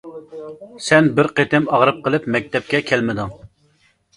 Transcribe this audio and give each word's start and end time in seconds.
سەن 0.85 1.09
بىر 1.19 1.29
قېتىم 1.41 1.69
ئاغرىپ 1.75 2.01
قېلىپ 2.09 2.27
مەكتەپكە 2.37 2.83
كەلمىدىڭ. 2.89 3.37